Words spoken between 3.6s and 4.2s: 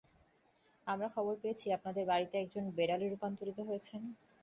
হয়েছেন।